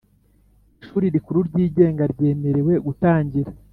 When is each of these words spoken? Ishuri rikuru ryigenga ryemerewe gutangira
Ishuri 0.81 1.05
rikuru 1.15 1.39
ryigenga 1.49 2.03
ryemerewe 2.13 2.73
gutangira 2.85 3.51